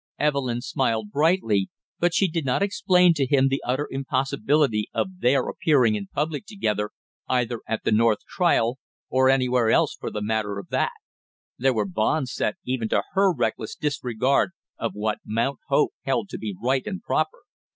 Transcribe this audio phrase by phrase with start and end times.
[0.17, 1.69] Evelyn smiled brightly,
[1.99, 6.47] but she did not explain to him the utter impossibility of their appearing in public
[6.47, 6.89] together
[7.27, 8.79] either at the North trial
[9.11, 10.93] or anywhere else for the matter of that;
[11.59, 16.39] there were bounds set even to her reckless disregard of what Mount Hope held to
[16.39, 17.43] be right and proper.